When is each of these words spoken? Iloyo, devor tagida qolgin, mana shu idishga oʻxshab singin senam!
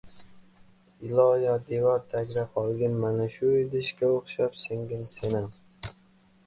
Iloyo, 1.07 1.53
devor 1.67 2.01
tagida 2.13 2.45
qolgin, 2.55 2.97
mana 3.05 3.29
shu 3.35 3.53
idishga 3.61 4.11
oʻxshab 4.19 4.61
singin 4.67 5.09
senam! 5.15 5.49